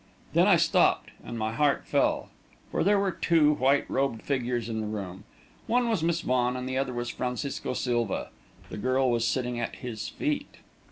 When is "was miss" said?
5.89-6.21